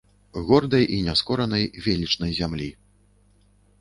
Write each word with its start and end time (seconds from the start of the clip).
Гордай 0.47 0.85
і 0.95 0.97
няскоранай 1.09 1.67
велічнай 1.89 2.31
зямлі. 2.39 2.69